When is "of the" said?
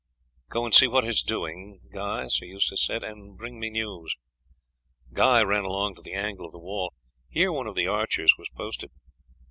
6.47-6.57, 7.67-7.87